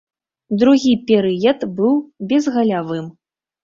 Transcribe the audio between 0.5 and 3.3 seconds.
Другі перыяд быў безгалявым.